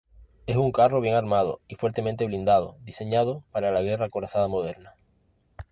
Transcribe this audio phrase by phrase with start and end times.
[0.47, 4.95] Es un carro bien armado y fuertemente blindado, diseñado para la guerra acorazada moderna.